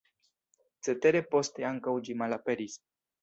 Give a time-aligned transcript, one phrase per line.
[0.87, 2.81] Cetere poste ankaŭ ĝi malaperis.